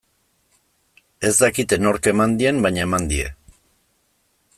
[1.29, 3.29] Ez dakite nork eman dien, baina eman die.